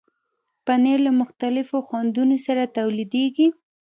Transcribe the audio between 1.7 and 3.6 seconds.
خوندونو سره تولیدېږي.